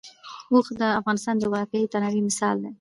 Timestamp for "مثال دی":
2.27-2.69